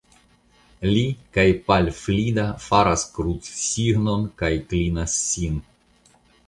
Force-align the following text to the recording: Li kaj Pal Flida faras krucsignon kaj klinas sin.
Li 0.95 1.03
kaj 1.37 1.45
Pal 1.67 1.91
Flida 1.99 2.47
faras 2.65 3.05
krucsignon 3.19 4.27
kaj 4.43 4.53
klinas 4.75 5.21
sin. 5.29 5.67